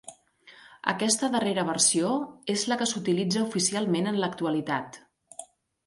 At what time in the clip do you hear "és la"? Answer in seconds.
2.55-2.79